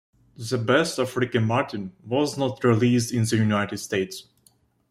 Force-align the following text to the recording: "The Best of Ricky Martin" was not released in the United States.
"The 0.35 0.57
Best 0.57 0.97
of 0.97 1.15
Ricky 1.15 1.37
Martin" 1.37 1.93
was 2.03 2.35
not 2.35 2.63
released 2.63 3.13
in 3.13 3.23
the 3.25 3.37
United 3.37 3.77
States. 3.77 4.25